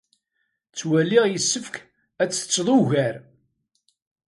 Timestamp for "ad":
2.21-2.29